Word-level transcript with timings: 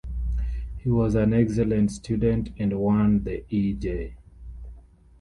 He 0.79 0.89
was 0.89 1.13
an 1.13 1.31
excellent 1.31 1.91
student, 1.91 2.49
and 2.57 2.73
won 2.79 3.23
the 3.23 3.45
E. 3.55 3.71
J. 3.75 4.15